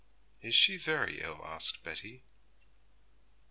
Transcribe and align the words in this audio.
'Is 0.41 0.55
she 0.55 0.77
very 0.77 1.21
ill?' 1.21 1.45
asked 1.45 1.83
Betty. 1.83 2.23